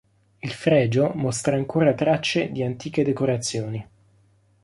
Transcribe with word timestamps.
Il 0.39 0.49
fregio 0.51 1.11
mostra 1.13 1.55
ancora 1.57 1.93
tracce 1.93 2.51
di 2.51 2.63
antiche 2.63 3.03
decorazioni. 3.03 3.87